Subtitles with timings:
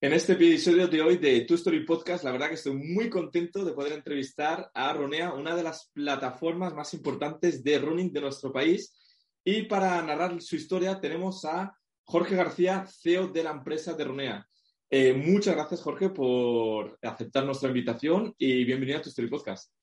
[0.00, 3.64] En este episodio de hoy de Tu Story Podcast, la verdad que estoy muy contento
[3.64, 8.52] de poder entrevistar a Runea, una de las plataformas más importantes de running de nuestro
[8.52, 8.96] país.
[9.42, 14.48] Y para narrar su historia tenemos a Jorge García, CEO de la empresa de Runea.
[14.88, 19.77] Eh, muchas gracias, Jorge, por aceptar nuestra invitación y bienvenido a Tu Story Podcast.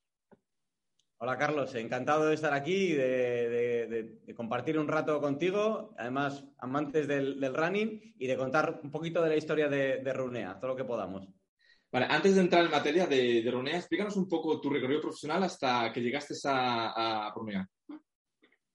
[1.17, 7.55] Hola Carlos, encantado de estar aquí y de, compartir un rato contigo, además amantes del,
[7.55, 11.25] running y de contar un poquito de la historia de, Runea, todo lo que podamos.
[11.89, 15.93] Vale, antes de entrar en materia de, Runea, explícanos un poco tu recorrido profesional hasta
[15.93, 17.65] que llegaste a, a Runea.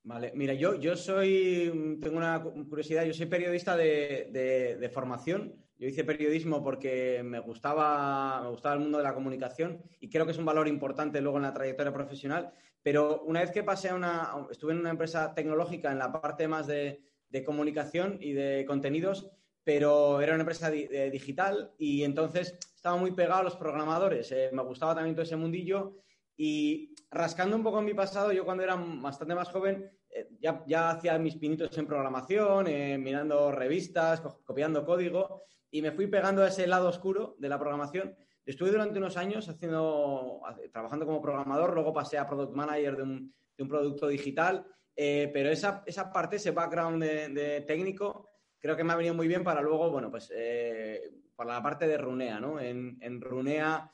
[0.03, 6.05] Vale, mira, yo, yo soy, tengo una curiosidad, yo soy periodista de formación yo hice
[6.05, 10.39] periodismo porque me gustaba, me gustaba el mundo de la comunicación y creo que es
[10.39, 12.53] un valor importante luego en la trayectoria profesional.
[12.83, 16.47] Pero una vez que pasé a una, estuve en una empresa tecnológica en la parte
[16.49, 17.03] más de,
[17.47, 19.31] comunicación y de contenidos,
[19.65, 24.31] pero era una empresa digital y entonces estaba muy pegado a los programadores.
[24.33, 25.97] Eh, me gustaba también todo ese mundillo
[26.37, 30.63] y rascando un poco en mi pasado, yo cuando era bastante más joven eh, ya,
[30.67, 36.43] ya, hacía mis pinitos en programación, eh, mirando revistas, copiando código y me fui pegando
[36.43, 38.15] a ese lado oscuro de la programación.
[38.45, 40.41] Estuve durante unos años haciendo,
[40.73, 45.31] trabajando como programador, luego pasé a product manager de un, de un producto digital, eh,
[45.33, 48.27] pero esa, esa, parte, ese background de, técnico,
[48.59, 51.87] creo que me ha venido muy bien para luego, bueno, pues eh, para la parte
[51.87, 52.59] de Runea, ¿no?
[52.59, 53.91] En, en Runea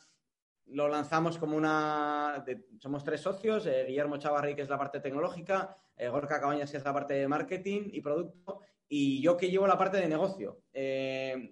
[0.68, 2.44] lo lanzamos como una...
[2.78, 5.76] somos tres socios, eh, Guillermo Chavarri, que es la parte tecnológica,
[6.10, 9.78] Gorka Cabañas, que es la parte de marketing y producto, y yo que llevo la
[9.78, 10.62] parte de negocio.
[10.72, 11.50] Eh,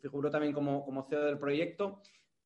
[0.00, 2.00] figuro también como, como, CEO del proyecto,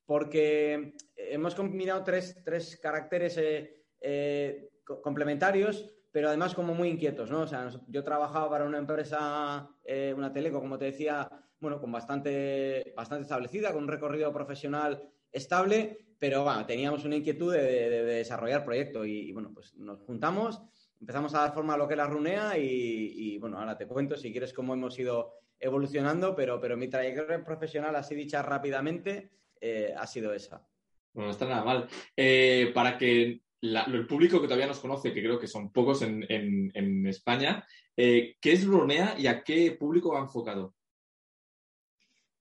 [0.05, 4.71] porque hemos combinado tres, tres caracteres eh, eh,
[5.03, 7.41] complementarios, pero además como muy inquietos, ¿no?
[7.41, 11.29] O sea, yo trabajaba para una empresa, eh, una teleco, como te decía,
[11.61, 17.53] bueno, con bastante, bastante establecida, con un recorrido profesional estable, pero bueno, teníamos una inquietud
[17.53, 20.63] de, desarrollar proyecto y, y, bueno, pues nos juntamos
[21.01, 24.17] empezamos a dar forma a lo que es la runea y, bueno, ahora te cuento
[24.17, 29.31] si quieres cómo hemos ido evolucionando, pero, pero mi trayectoria profesional, así dicha rápidamente,
[29.61, 30.67] eh, ha sido esa.
[31.13, 31.89] Bueno, no está nada mal.
[32.17, 37.07] Eh, para que el público que todavía nos conoce, que creo que son pocos en,
[37.07, 40.76] España, eh, ¿qué es Runea y a qué público va enfocado?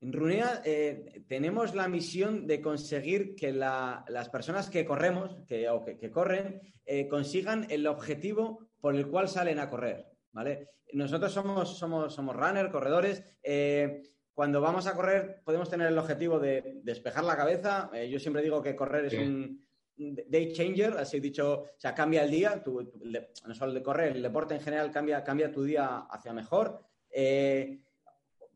[0.05, 5.83] En Runea eh, tenemos la misión de conseguir que las personas que corremos que, o
[5.83, 10.05] que, corren eh, consigan el objetivo por el cual salen a correr.
[10.31, 10.69] ¿vale?
[10.93, 13.23] Nosotros somos, somos, somos runners, corredores.
[13.41, 17.89] Eh, cuando vamos a correr podemos tener el objetivo de despejar la cabeza.
[18.07, 19.65] yo siempre digo que correr es un
[19.97, 22.63] day changer, así dicho, o sea, cambia el día.
[22.63, 26.85] no solo el de correr, el deporte en general cambia, cambia tu día hacia mejor.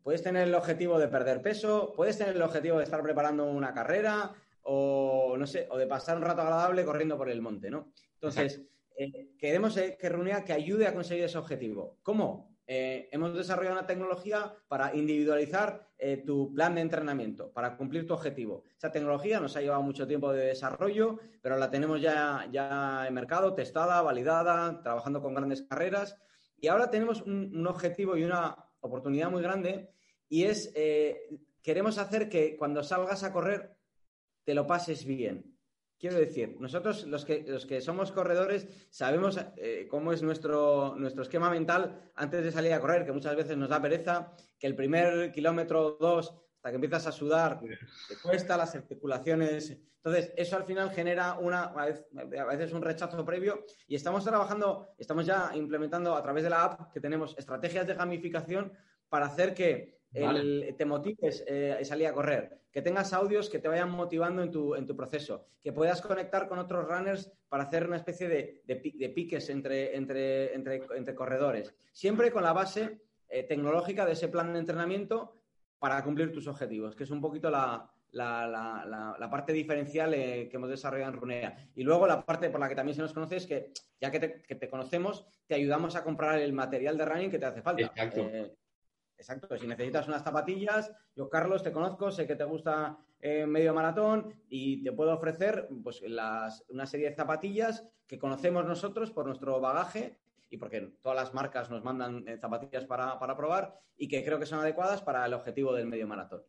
[0.04, 3.74] Puedes tener el objetivo de perder peso, puedes tener el objetivo de estar preparando una
[3.74, 4.34] carrera
[4.64, 7.92] o, no sé, o de pasar un rato agradable corriendo por el monte, ¿no?
[8.14, 8.62] Entonces,
[8.96, 11.98] eh, queremos eh, que Reunea que ayude a conseguir ese objetivo.
[12.04, 12.56] ¿Cómo?
[12.68, 15.88] Eh, hemos desarrollado una tecnología para individualizar
[16.26, 18.64] tu plan de entrenamiento, para cumplir tu objetivo.
[18.78, 23.14] Esa tecnología nos ha llevado mucho tiempo de desarrollo, pero la tenemos ya, ya en
[23.14, 26.16] mercado, testada, validada, trabajando con grandes carreras.
[26.58, 29.90] Y ahora tenemos un objetivo y una oportunidad muy grande
[30.28, 31.30] y es, eh,
[31.62, 33.76] queremos hacer que cuando salgas a correr
[34.44, 35.58] te lo pases bien.
[36.00, 41.24] Quiero decir, nosotros los que, los que somos corredores sabemos eh, cómo es nuestro, nuestro
[41.24, 44.76] esquema mental antes de salir a correr, que muchas veces nos da pereza, que el
[44.76, 49.78] primer kilómetro o dos, hasta que empiezas a sudar, te cuesta las articulaciones.
[50.04, 53.64] Entonces, eso al final genera una, a veces un rechazo previo.
[53.88, 57.94] Y estamos trabajando, estamos ya implementando a través de la app que tenemos estrategias de
[57.94, 58.74] gamificación
[59.08, 63.92] para hacer que te motives eh, salir a correr, que tengas audios que te vayan
[63.92, 67.96] motivando en tu, en tu proceso, que puedas conectar con otros runners para hacer una
[67.96, 74.06] especie de, de, piques entre, entre, entre, entre, corredores, siempre con la base eh, tecnológica
[74.06, 75.40] de ese plan de entrenamiento
[75.80, 80.48] para cumplir tus objetivos, que es un poquito la, la, la, la, parte diferencial eh,
[80.50, 81.70] que hemos desarrollado en Runea.
[81.76, 84.20] Y luego la parte por la que también se nos conoce es que, ya que
[84.20, 87.62] te, que te conocemos, te ayudamos a comprar el material de running que te hace
[87.62, 87.82] falta.
[87.82, 88.22] Exacto.
[88.22, 88.54] Eh,
[89.18, 93.74] exacto, si necesitas unas zapatillas, yo Carlos te conozco, sé que te gusta eh, medio
[93.74, 99.60] maratón y te puedo ofrecer pues una serie de zapatillas que conocemos nosotros por nuestro
[99.60, 100.18] bagaje
[100.50, 104.46] y porque todas las marcas nos mandan eh, zapatillas para, probar y que creo que
[104.46, 106.42] son adecuadas para el objetivo del medio maratón.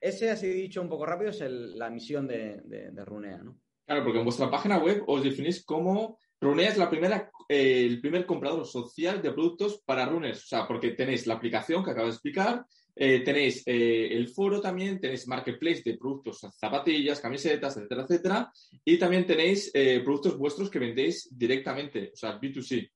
[0.00, 3.58] Ese, así dicho un poco rápido, es la misión de, Runea, ¿no?
[3.84, 8.00] Claro, porque en vuestra página web os definís como Runea es la primera, eh, el
[8.00, 10.44] primer comprador social de productos para runners.
[10.44, 12.64] O sea, porque tenéis la aplicación que acabo de explicar,
[12.96, 18.52] eh, tenéis el foro también, tenéis marketplace de productos, zapatillas, camisetas, etcétera, etcétera.
[18.84, 19.70] Y también tenéis
[20.04, 22.90] productos vuestros que vendéis directamente, o sea, B2C.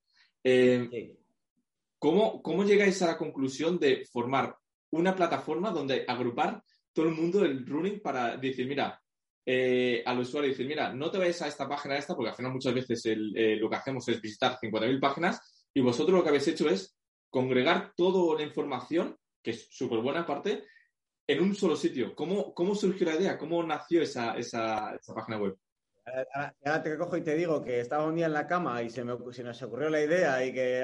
[1.99, 4.55] ¿Cómo, ¿Cómo llegáis a la conclusión de formar
[4.91, 6.63] una plataforma donde agrupar
[6.93, 8.99] todo el mundo del running para decir, mira,
[9.45, 12.51] eh, al usuario decir, mira, no te vayas a esta página esta, porque al final
[12.51, 16.47] muchas veces eh, lo que hacemos es visitar 50.000 páginas y vosotros lo que habéis
[16.47, 16.97] hecho es
[17.29, 20.65] congregar toda la información, que es súper buena parte,
[21.27, 22.15] en un solo sitio.
[22.15, 23.37] ¿Cómo, ¿Cómo, surgió la idea?
[23.37, 25.57] ¿Cómo nació esa, esa, página web?
[26.63, 29.03] Ahora, te cojo y te digo que estaba un día en la cama y se,
[29.03, 30.83] me, se nos ocurrió la idea y que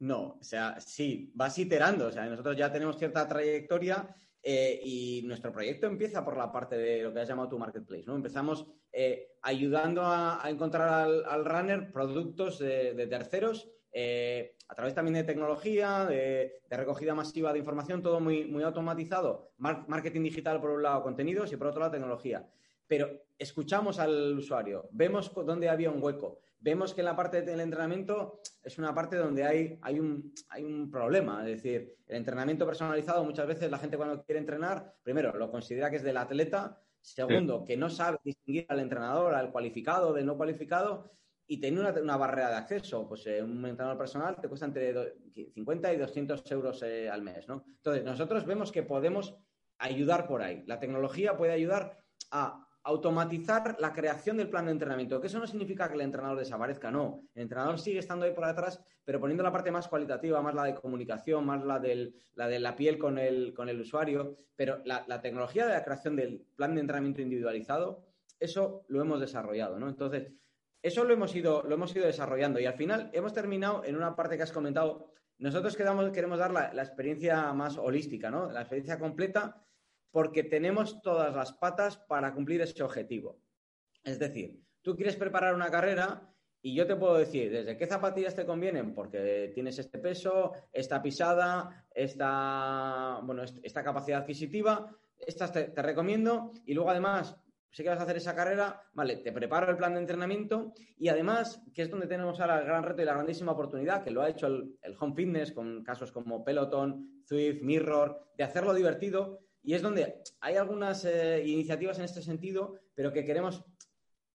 [0.00, 5.22] no, o sea, sí, vas iterando, o sea, nosotros ya tenemos cierta trayectoria eh, y
[5.24, 8.16] nuestro proyecto empieza por la parte de lo que has llamado tu marketplace, ¿no?
[8.16, 15.24] Empezamos eh, ayudando a, encontrar al, runner productos de, terceros eh, a través también de
[15.24, 19.52] tecnología, de, recogida masiva de información, todo muy, muy automatizado.
[19.58, 22.46] marketing digital por un lado, contenidos y por otro lado tecnología.
[22.86, 28.40] Pero escuchamos al usuario, vemos dónde había un hueco, vemos que la parte del entrenamiento
[28.62, 31.40] es una parte donde hay, hay, un, hay un problema.
[31.40, 35.90] Es decir, el entrenamiento personalizado, muchas veces la gente cuando quiere entrenar, primero, lo considera
[35.90, 40.38] que es del atleta, segundo, que no sabe distinguir al entrenador, al cualificado, del no
[40.38, 41.12] cualificado,
[41.46, 43.06] y tiene una, barrera de acceso.
[43.06, 44.94] Pues eh, un entrenador personal te cuesta entre
[45.52, 47.46] 50 y 200 euros eh, al mes.
[47.46, 47.64] ¿no?
[47.66, 49.36] Entonces, nosotros vemos que podemos
[49.76, 50.64] ayudar por ahí.
[50.66, 51.98] La tecnología puede ayudar
[52.30, 55.18] a automatizar la creación del plan de entrenamiento.
[55.20, 57.22] Que eso no significa que el entrenador desaparezca, no.
[57.34, 60.64] El entrenador sigue estando ahí por detrás, pero poniendo la parte más cualitativa, más la
[60.64, 61.82] de comunicación, más la,
[62.34, 64.36] la de la piel con el, con el usuario.
[64.54, 68.04] Pero la, tecnología de la creación del plan de entrenamiento individualizado,
[68.38, 69.88] eso lo hemos desarrollado, ¿no?
[69.88, 70.30] Entonces,
[70.82, 74.14] eso lo hemos ido, lo hemos ido desarrollando y al final hemos terminado en una
[74.14, 75.10] parte que has comentado.
[75.38, 78.52] Nosotros queremos dar la, la experiencia más holística, ¿no?
[78.52, 79.64] La experiencia completa
[80.14, 83.40] porque tenemos todas las patas para cumplir ese objetivo.
[84.04, 86.32] Es decir, tú quieres preparar una carrera
[86.62, 91.02] y yo te puedo decir desde qué zapatillas te convienen, porque tienes este peso, esta
[91.02, 94.88] pisada, esta, bueno, esta capacidad adquisitiva,
[95.18, 97.36] estas te, recomiendo y luego además
[97.72, 101.08] si que vas a hacer esa carrera, vale, te preparo el plan de entrenamiento y
[101.08, 104.22] además, que es donde tenemos ahora el gran reto y la grandísima oportunidad, que lo
[104.22, 109.43] ha hecho el, el Home Fitness con casos como Peloton, Zwift, Mirror, de hacerlo divertido
[109.64, 113.64] y es donde hay algunas eh, iniciativas en este sentido, pero que queremos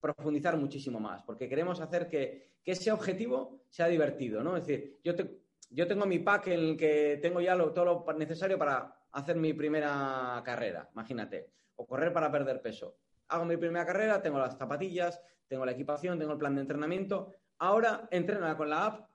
[0.01, 4.55] profundizar muchísimo más, porque queremos hacer que, ese objetivo sea divertido, ¿no?
[4.55, 8.95] Es decir, yo, tengo mi pack en el que tengo ya todo lo necesario para
[9.11, 12.97] hacer mi primera carrera, imagínate, o correr para perder peso.
[13.29, 17.33] Hago mi primera carrera, tengo las zapatillas, tengo la equipación, tengo el plan de entrenamiento.
[17.57, 19.09] Ahora entrena con la app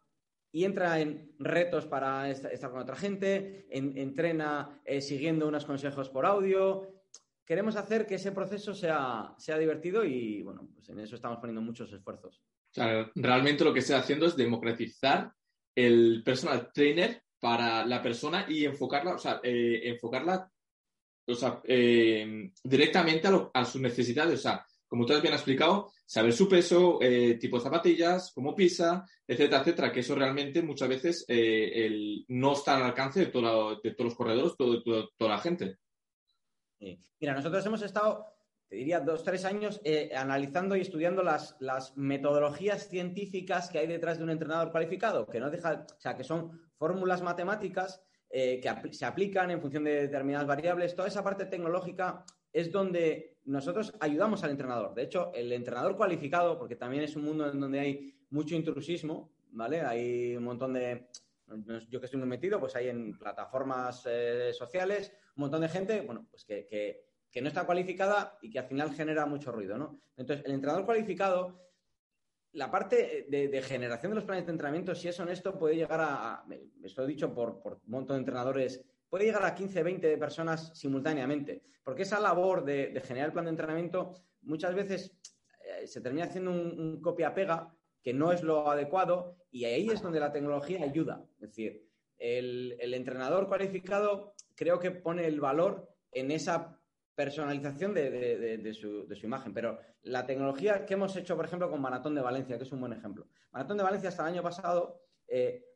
[0.54, 6.24] y entra en retos para estar con otra gente, entrena eh, siguiendo unos consejos por
[6.24, 7.02] audio.
[7.44, 11.60] Queremos hacer que ese proceso sea, sea divertido y, bueno, pues en eso estamos poniendo
[11.60, 12.40] muchos esfuerzos.
[13.16, 15.32] realmente lo que está haciendo es democratizar
[15.74, 20.48] el personal trainer para la persona y enfocarla, o sea, eh, enfocarla
[21.64, 24.38] eh, directamente a, a, sus necesidades.
[24.38, 29.04] O sea, como tú bien explicado, saber su peso, eh, tipo de zapatillas, cómo pisa,
[29.26, 34.14] etcétera, etcétera, que eso realmente muchas veces eh, no está al alcance de, todos los
[34.14, 35.78] corredores, de toda la gente.
[36.78, 38.26] Mira, nosotros hemos estado,
[38.68, 43.86] te diría, dos, tres años eh, analizando y estudiando las, las, metodologías científicas que hay
[43.86, 48.68] detrás de un entrenador cualificado, que no deja, o sea, que son fórmulas matemáticas que
[48.90, 50.96] se aplican en función de determinadas variables.
[50.96, 54.94] Toda esa parte tecnológica es donde nosotros ayudamos al entrenador.
[54.94, 59.32] De hecho, el entrenador cualificado, porque también es un mundo en donde hay mucho intrusismo,
[59.50, 59.82] ¿vale?
[59.82, 61.08] Hay un montón de,
[61.88, 66.00] yo que estoy muy metido, pues hay en plataformas eh, sociales, un montón de gente,
[66.00, 67.04] bueno, pues que,
[67.40, 70.00] no está cualificada y que al final genera mucho ruido, ¿no?
[70.16, 71.60] Entonces, el entrenador cualificado,
[72.52, 76.44] la parte de, generación de los planes de entrenamiento, si es honesto, puede llegar a,
[76.84, 78.84] esto he dicho por, por un montón de entrenadores
[79.14, 83.52] puede llegar a 15, 20 personas simultáneamente, porque esa labor de, generar el plan de
[83.52, 85.16] entrenamiento muchas veces
[85.64, 90.18] eh, se termina haciendo un, copia-pega que no es lo adecuado y ahí es donde
[90.18, 91.24] la tecnología ayuda.
[91.34, 91.86] Es decir,
[92.18, 96.76] el, entrenador cualificado creo que pone el valor en esa
[97.14, 99.54] personalización de, su, imagen.
[99.54, 102.80] Pero la tecnología que hemos hecho, por ejemplo, con Maratón de Valencia, que es un
[102.80, 103.28] buen ejemplo.
[103.52, 105.66] Maratón de Valencia hasta el año pasado eh,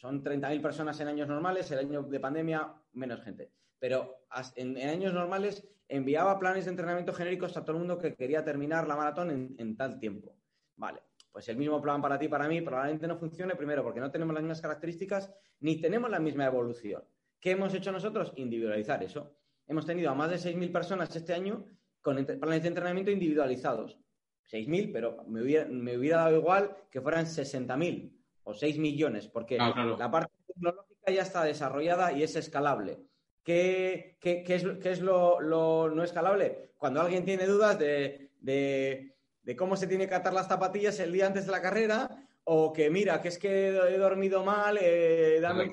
[0.00, 3.52] son 30.000 personas en años normales, el año de pandemia menos gente.
[3.78, 4.24] Pero
[4.56, 8.88] en, años normales enviaba planes de entrenamiento genéricos a todo el mundo que quería terminar
[8.88, 10.34] la maratón en, tal tiempo.
[10.76, 14.10] Vale, pues el mismo plan para ti, para mí, probablemente no funcione, primero porque no
[14.10, 15.30] tenemos las mismas características
[15.60, 17.04] ni tenemos la misma evolución.
[17.38, 18.32] ¿Qué hemos hecho nosotros?
[18.36, 19.36] Individualizar eso.
[19.66, 21.66] Hemos tenido a más de 6.000 personas este año
[22.00, 23.98] con planes de entrenamiento individualizados.
[24.50, 29.58] 6.000, pero me hubiera, me hubiera, dado igual que fueran 60.000 o 6 millones, porque
[29.58, 32.98] la parte tecnológica ya está desarrollada y es escalable.
[33.42, 36.72] ¿Qué, es, lo, no escalable?
[36.76, 38.30] Cuando alguien tiene dudas de,
[39.56, 42.08] cómo se tiene que atar las zapatillas el día antes de la carrera,
[42.44, 45.70] o que mira, que es que he dormido mal, eh, dame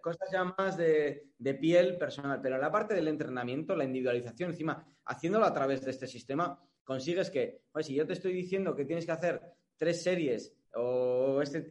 [0.00, 2.40] cosas ya más de, piel personal.
[2.42, 7.30] Pero la parte del entrenamiento, la individualización, encima, haciéndolo a través de este sistema, consigues
[7.30, 9.40] que, pues, si yo te estoy diciendo que tienes que hacer
[9.76, 11.68] tres series o, este,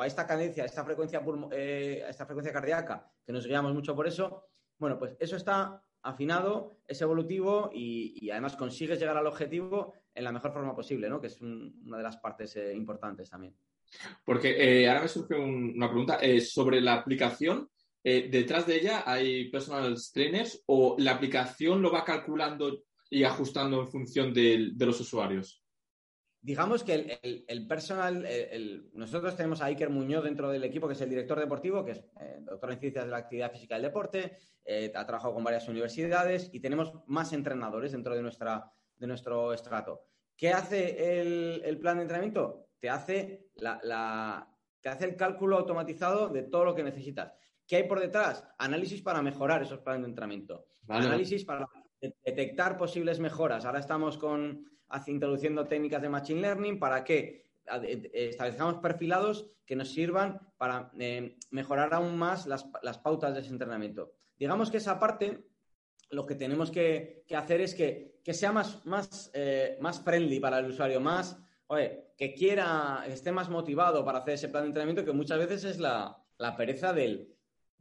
[0.00, 1.22] a esta cadencia, a esta frecuencia,
[1.52, 6.78] eh, esta frecuencia cardíaca, que nos guiamos mucho por eso, bueno, pues eso está afinado,
[6.86, 11.20] es evolutivo y, además consigues llegar al objetivo en la mejor forma posible, ¿no?
[11.20, 13.54] Que es una de las partes eh, importantes también.
[14.24, 17.68] Porque eh, ahora me surge una pregunta sobre la aplicación.
[18.02, 23.86] ¿Detrás de ella hay personal trainers o la aplicación lo va calculando y ajustando en
[23.86, 25.61] función de los usuarios?
[26.42, 28.26] Digamos que el, personal,
[28.94, 32.04] nosotros tenemos a Iker Muñoz dentro del equipo, que es el director deportivo, que es
[32.20, 35.44] eh, doctor en ciencias de la actividad física y el deporte, eh, ha trabajado con
[35.44, 40.04] varias universidades y tenemos más entrenadores dentro de, nuestra, de nuestro estrato.
[40.36, 42.70] ¿Qué hace el, plan de entrenamiento?
[42.80, 44.48] Te hace, la,
[44.80, 47.32] te hace el cálculo automatizado de todo lo que necesitas.
[47.68, 48.44] ¿Qué hay por detrás?
[48.58, 50.66] Análisis para mejorar esos planes de entrenamiento.
[50.88, 51.68] Análisis para
[52.24, 53.64] detectar posibles mejoras.
[53.64, 54.66] Ahora estamos con
[55.06, 57.46] introduciendo técnicas de Machine Learning para que
[57.82, 62.64] eh, establezcamos perfilados que nos sirvan para eh, mejorar aún más las,
[62.98, 64.12] pautas de ese entrenamiento.
[64.38, 65.46] Digamos que esa parte
[66.10, 68.52] lo que tenemos que, hacer es que, sea
[69.32, 71.38] eh, más friendly para el usuario, más,
[72.18, 75.78] que quiera, esté más motivado para hacer ese plan de entrenamiento, que muchas veces es
[75.78, 77.31] la, la pereza del,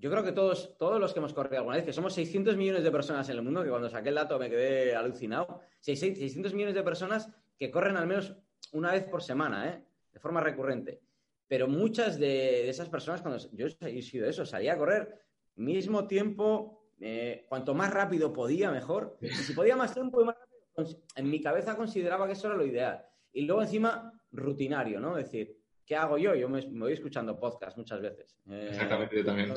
[0.02, 2.84] yo creo que todos, todos los que hemos corrido alguna vez, que somos 600 millones
[2.84, 6.74] de personas en el mundo, que cuando saqué el dato me quedé alucinado, 600 millones
[6.74, 8.36] de personas que corren al menos
[8.72, 9.84] una vez por semana, ¿eh?
[10.12, 11.02] de forma recurrente.
[11.48, 15.22] Pero muchas de, esas personas, cuando yo he sido eso, salía a correr
[15.56, 19.20] mismo tiempo, eh, cuanto más rápido podía, mejor.
[19.22, 22.56] Y si podía más tiempo y más rápido, en mi cabeza consideraba que eso era
[22.56, 23.06] lo ideal.
[23.34, 25.16] Y luego encima, rutinario, ¿no?
[25.20, 26.34] Es decir, ¿qué hago yo?
[26.34, 28.36] Yo me, voy escuchando podcast muchas veces.
[28.50, 29.54] Eh, Exactamente, yo también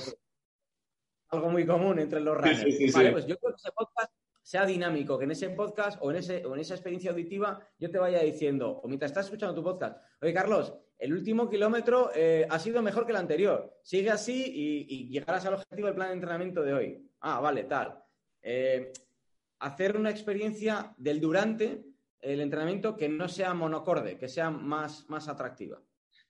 [1.29, 2.93] algo muy común entre los runners.
[2.95, 4.13] vale, pues yo creo que ese podcast
[4.43, 7.91] sea dinámico, que en ese podcast o en, ese, o en esa experiencia auditiva yo
[7.91, 12.47] te vaya diciendo, o mientras estás escuchando tu podcast, oye Carlos, el último kilómetro eh,
[12.49, 16.15] ha sido mejor que el anterior, sigue así y, llegarás al objetivo del plan de
[16.15, 17.11] entrenamiento de hoy.
[17.21, 18.03] Ah, vale, tal.
[18.43, 18.93] Eh,
[19.61, 21.85] hacer una experiencia del durante
[22.21, 25.81] el entrenamiento que no sea monocorde, que sea más, más atractiva.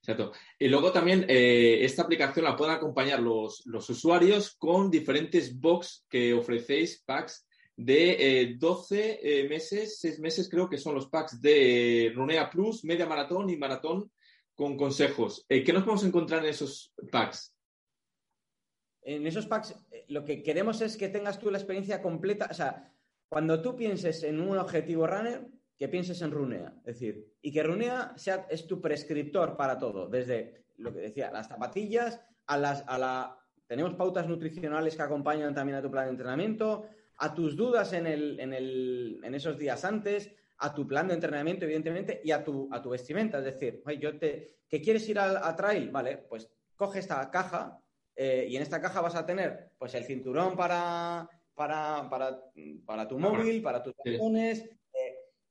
[0.07, 0.33] Exacto.
[0.59, 6.35] Y luego también eh, esta aplicación la pueden acompañar los, usuarios con diferentes box que
[6.35, 12.13] ofrecéis, packs de 12 eh, eh, meses, 6 meses creo que son los packs de
[12.15, 14.13] Runea Plus, Media Maratón y Maratón
[14.55, 15.47] con consejos.
[15.49, 17.55] ¿Qué nos podemos encontrar en esos packs?
[19.01, 19.75] En esos packs
[20.09, 22.49] lo que queremos es que tengas tú la experiencia completa.
[22.51, 22.93] O sea,
[23.31, 26.75] cuando tú pienses en un objetivo runner, que pienses en Runea.
[26.85, 31.31] Es decir, y que Runea sea, es tu prescriptor para todo, desde lo que decía,
[31.31, 33.39] las zapatillas, a las, a la.
[33.67, 38.07] Tenemos pautas nutricionales que acompañan también a tu plan de entrenamiento, a tus dudas en,
[38.07, 42.45] el, en, el, en esos días antes, a tu plan de entrenamiento, evidentemente, y a
[42.45, 43.39] tu, a tu vestimenta.
[43.39, 45.91] Es decir, yo te, ¿que quieres ir a, trail?
[45.91, 47.81] Vale, pues coge esta caja
[48.15, 53.19] eh, y en esta caja vas a tener pues el cinturón para, para, para, tu
[53.19, 54.69] móvil, para tus tapones,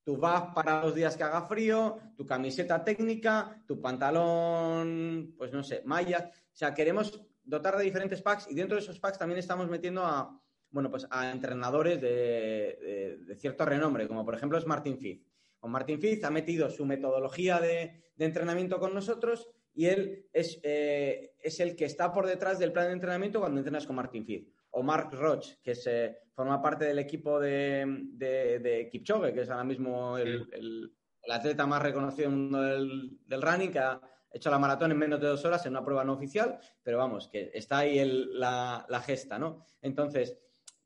[0.04, 5.64] tu buff para los días que haga frío, tu camiseta técnica, tu pantalón, pues no
[5.64, 6.24] sé, mallas.
[6.26, 10.06] O sea, queremos dotar de diferentes packs y dentro de esos packs también estamos metiendo
[10.06, 10.40] a,
[10.72, 15.26] bueno, pues a entrenadores de, cierto renombre, como por ejemplo es Martin Fitz.
[15.60, 21.34] Con Martin Fitz ha metido su metodología de, entrenamiento con nosotros y él es, eh,
[21.40, 24.52] es, el que está por detrás del plan de entrenamiento cuando entrenas con Martin Fitz.
[24.76, 29.50] O Mark Roach, que es eh, forma parte del equipo de, de, Kipchoge, que es
[29.50, 30.92] ahora mismo el,
[31.30, 34.02] atleta más reconocido del, del running, que ha
[34.34, 37.28] hecho la maratón en menos de dos horas en una prueba no oficial, pero vamos,
[37.28, 38.04] que está ahí
[38.34, 39.66] la, gesta, ¿no?
[39.82, 40.38] Entonces,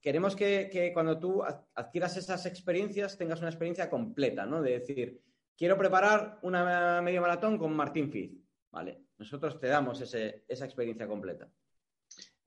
[0.02, 1.42] queremos que, cuando tú
[1.74, 4.62] adquieras esas experiencias tengas una experiencia completa, ¿no?
[4.62, 5.22] De decir,
[5.56, 8.38] quiero preparar una media maratón con Martín Fiz,
[8.70, 9.06] ¿vale?
[9.18, 11.50] Nosotros te damos esa experiencia completa.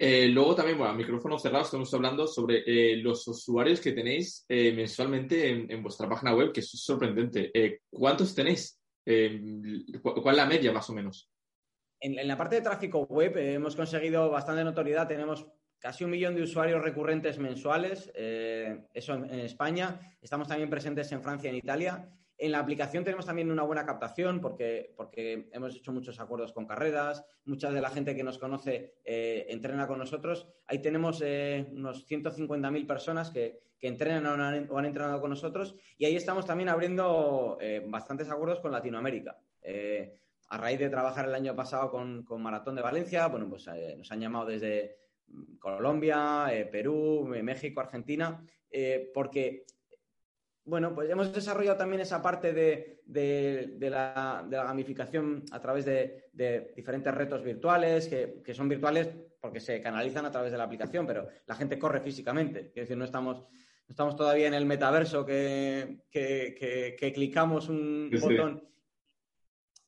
[0.03, 4.73] Eh, luego también, bueno, micrófono cerrado, estamos hablando sobre eh, los usuarios que tenéis eh,
[4.73, 7.53] mensualmente en, vuestra página web, que es sorprendente.
[7.91, 8.81] ¿Cuántos tenéis?
[9.05, 11.31] ¿Cuál es la media, más o menos?
[12.01, 15.07] En, la parte de tráfico web hemos conseguido bastante notoriedad.
[15.07, 15.47] Tenemos
[15.79, 20.01] casi un millón de usuarios recurrentes mensuales, eso en, en España.
[20.23, 22.11] Estamos también presentes en Francia y en Italia.
[22.43, 26.65] En la aplicación tenemos también una buena captación porque, porque hemos hecho muchos acuerdos con
[26.65, 30.49] carreras, mucha de la gente que nos conoce eh, entrena con nosotros.
[30.67, 36.17] Ahí tenemos eh, unos 150.000 personas que, entrenan o han, entrenado con nosotros y ahí
[36.17, 39.39] estamos también abriendo eh, bastantes acuerdos con Latinoamérica.
[40.49, 43.67] a raíz de trabajar el año pasado con, con Maratón de Valencia, bueno, pues
[43.99, 44.97] nos han llamado desde
[45.59, 48.43] Colombia, Perú, México, Argentina,
[49.15, 49.65] porque
[50.71, 57.43] bueno, pues hemos desarrollado también esa parte de, la, gamificación a través de, diferentes retos
[57.43, 59.09] virtuales, que, son virtuales
[59.41, 62.69] porque se canalizan a través de la aplicación, pero la gente corre físicamente.
[62.69, 63.45] Es decir, no estamos,
[63.89, 66.05] estamos todavía en el metaverso que,
[67.15, 68.69] clicamos un botón.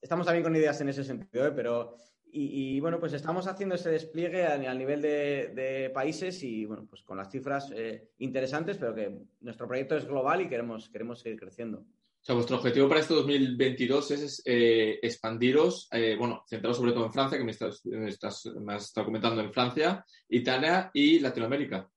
[0.01, 1.53] Estamos también con ideas en ese sentido, ¿eh?
[1.55, 1.95] pero
[2.35, 7.19] y, bueno, pues estamos haciendo ese despliegue a, nivel de, países y bueno, pues con
[7.19, 11.81] las cifras eh, interesantes, pero que nuestro proyecto es global y queremos, queremos seguir creciendo.
[11.81, 17.05] O sea, vuestro objetivo para este 2022 es eh, expandiros, eh, bueno, centrado sobre todo
[17.05, 18.51] en Francia, que me estás, me estás,
[18.95, 21.91] comentando en Francia, Italia y Latinoamérica.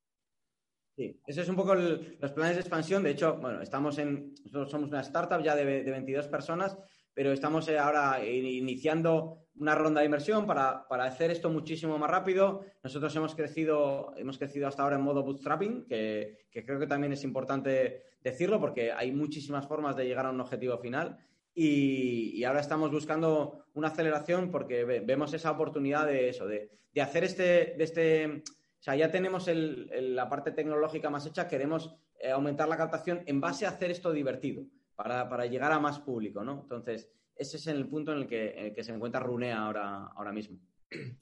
[0.97, 3.03] Sí, ese es un poco los planes de expansión.
[3.03, 6.77] De hecho, bueno, estamos en, nosotros somos una startup ya de, de 22 personas
[7.15, 12.65] pero estamos eh, ahora iniciando una ronda de inversión para, hacer esto muchísimo más rápido.
[12.83, 17.23] Nosotros hemos crecido, hemos crecido hasta ahora en modo bootstrapping, que, creo que también es
[17.23, 21.17] importante decirlo porque hay muchísimas formas de llegar a un objetivo final.
[21.53, 26.69] Y, ahora estamos buscando una aceleración porque vemos esa oportunidad de eso, de,
[27.01, 32.31] hacer este, de este, o sea, ya tenemos la parte tecnológica más hecha, queremos eh,
[32.31, 36.61] aumentar la captación en base a hacer esto divertido para, llegar a más público, ¿no?
[36.63, 40.59] Entonces, ese es el punto en el que, se encuentra Runea ahora, ahora mismo.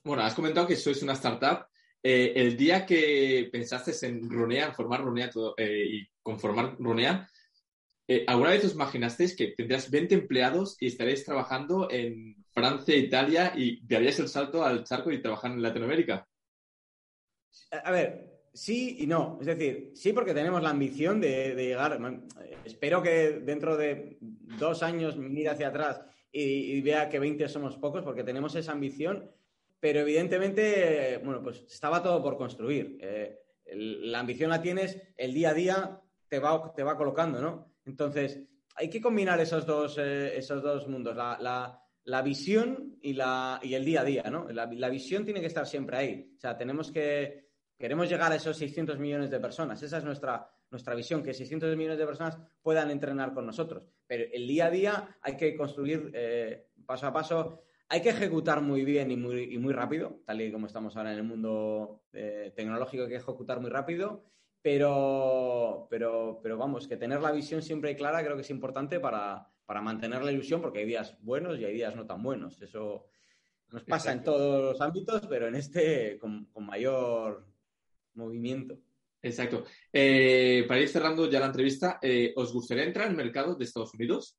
[0.04, 1.66] Bueno, has comentado que sois una startup.
[2.02, 7.28] Eh, el día que pensaste en Runea, en formar Runea eh, y conformar Runea,
[8.08, 13.54] eh, ¿alguna vez os imaginasteis que tendrías 20 empleados y estaréis trabajando en Francia, Italia
[13.56, 16.28] y darías el salto al charco y trabajar en Latinoamérica?
[17.72, 19.40] A ver, Sí y no.
[19.42, 22.00] Es decir, sí porque tenemos la ambición de, llegar.
[22.64, 24.18] Espero que dentro de
[24.60, 29.32] dos años mire hacia atrás y, vea que 20 somos pocos porque tenemos esa ambición,
[29.80, 33.00] pero evidentemente, bueno, pues estaba todo por construir.
[33.02, 33.40] Eh,
[33.74, 37.74] la ambición la tienes, el día a día te va, te va colocando, ¿no?
[37.86, 38.40] Entonces,
[38.76, 43.84] hay que combinar esos dos, eh, esos dos mundos, la, visión y, la, y el
[43.84, 44.48] día a día, ¿no?
[44.50, 46.34] la visión tiene que estar siempre ahí.
[46.36, 47.43] O sea, tenemos que
[47.84, 49.84] Queremos llegar a esos 600 millones de personas.
[49.84, 53.90] Esa es nuestra, nuestra visión, que 600 millones de personas puedan entrenar con nosotros.
[54.08, 58.62] Pero el día a día hay que construir eh, paso a paso, hay que ejecutar
[58.62, 62.54] muy bien y muy, muy rápido, tal y como estamos ahora en el mundo eh,
[62.56, 64.24] tecnológico, hay que ejecutar muy rápido.
[64.62, 69.50] Pero, pero, pero vamos, que tener la visión siempre clara creo que es importante para,
[69.68, 72.62] mantener la ilusión, porque hay días buenos y hay días no tan buenos.
[72.62, 73.08] Eso
[73.72, 77.52] nos pasa en todos los ámbitos, pero en este con mayor
[78.16, 78.80] movimiento.
[79.22, 79.64] Exacto.
[79.92, 83.64] Eh, para ir cerrando ya la entrevista, eh, ¿os gustaría entrar en el mercado de
[83.64, 84.38] Estados Unidos?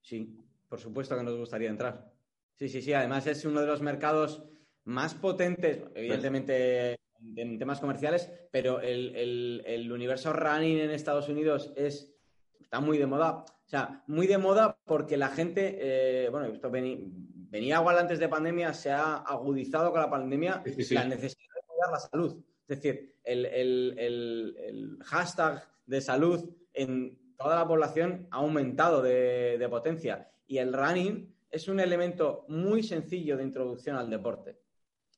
[0.00, 0.36] Sí,
[0.68, 2.12] por supuesto que nos gustaría entrar.
[2.54, 2.92] Sí, sí, sí.
[2.92, 4.44] Además es uno de los mercados
[4.84, 6.96] más potentes, evidentemente
[7.36, 12.14] en temas comerciales, pero el, universo running en Estados Unidos es,
[12.60, 13.44] está muy de moda.
[13.44, 16.98] O sea, muy de moda porque la gente, eh, bueno, esto venía,
[17.50, 21.47] venía igual antes de pandemia, se ha agudizado con la pandemia la necesidad
[21.90, 22.42] la salud.
[22.66, 30.58] Es decir, el, hashtag de salud en toda la población ha aumentado de, potencia y
[30.58, 34.60] el running es un elemento muy sencillo de introducción al deporte.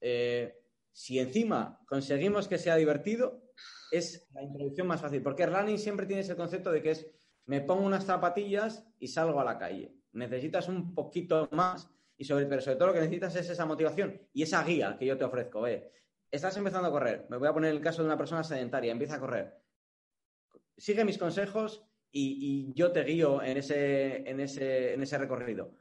[0.01, 0.57] Eh,
[0.93, 3.43] si encima conseguimos que sea divertido,
[3.91, 7.07] es la introducción más fácil, porque running siempre tienes el concepto de que es
[7.47, 9.93] me pongo unas zapatillas y salgo a la calle.
[10.13, 14.63] Necesitas un poquito más y sobre todo lo que necesitas es esa motivación y esa
[14.63, 15.67] guía que yo te ofrezco.
[15.67, 15.91] ¿eh?
[16.31, 17.27] Estás empezando a correr.
[17.29, 19.61] Me voy a poner el caso de una persona sedentaria, empieza a correr.
[20.77, 25.73] Sigue mis consejos y, yo te guío en ese, en, ese, en ese recorrido.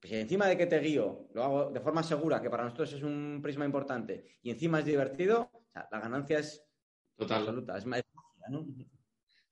[0.00, 3.02] pues encima de que te guío, lo hago de forma segura, que para nosotros es
[3.02, 6.64] un prisma importante, y encima es divertido, la ganancia es
[7.16, 7.40] Total.
[7.40, 7.84] absoluta, es.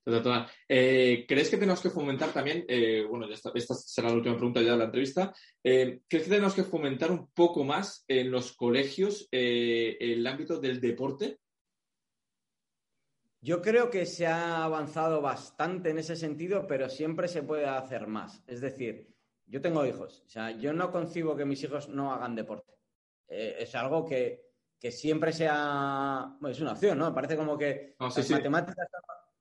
[0.08, 4.62] Total, eh, ¿Crees que tenemos que fomentar también, eh, bueno, esta, será la última pregunta
[4.62, 8.56] ya de la entrevista, eh, ¿crees que tenemos que fomentar un poco más en los
[8.56, 11.40] colegios el ámbito del deporte?
[13.42, 18.06] Yo creo que se ha avanzado bastante en ese sentido, pero siempre se puede hacer
[18.06, 18.42] más.
[18.46, 19.14] Es decir,
[19.46, 22.72] yo tengo hijos, o sea, yo no concibo que mis hijos no hagan deporte.
[23.28, 24.48] es algo que,
[24.90, 27.14] siempre sea, bueno, es una opción, ¿no?
[27.14, 28.88] Parece como que las matemáticas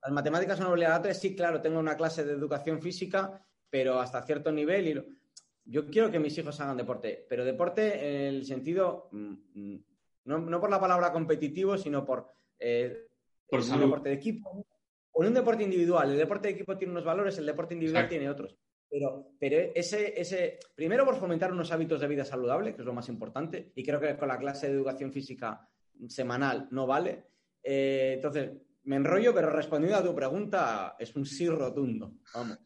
[0.02, 4.52] las matemáticas son obligatorias, sí, claro, tengo una clase de educación física, pero hasta cierto
[4.52, 4.88] nivel.
[4.88, 9.84] Y Yo quiero que mis hijos hagan deporte, pero deporte en el sentido, mm, mm,
[10.24, 13.06] no, por la palabra competitivo, sino por, eh,
[13.48, 14.66] por un deporte de equipo
[15.12, 16.10] o un deporte individual.
[16.10, 18.56] El deporte de equipo tiene unos valores, el deporte individual tiene otros.
[18.90, 22.94] Pero, pero ese, ese, primero por fomentar unos hábitos de vida saludable, que es lo
[22.94, 25.68] más importante, y creo que con la clase de educación física
[26.06, 27.24] semanal no vale.
[27.62, 28.50] Eh, entonces,
[28.88, 32.14] me enrollo, pero respondiendo a tu pregunta, es un sí rotundo.
[32.32, 32.58] Vamos.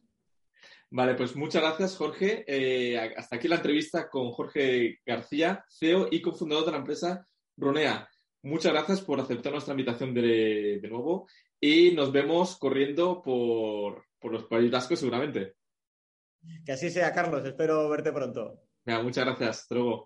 [0.89, 2.45] Vale, pues muchas gracias, Jorge.
[2.47, 8.07] Eh, hasta aquí la entrevista con Jorge García, CEO y cofundador de la empresa Ronea.
[8.43, 11.27] Muchas gracias por aceptar nuestra invitación de, nuevo
[11.59, 15.55] y nos vemos corriendo por, los Países Vascos seguramente.
[16.65, 17.43] Que así sea, Carlos.
[17.43, 18.61] Espero verte pronto.
[18.85, 19.59] muchas gracias.
[19.61, 20.01] Hasta luego.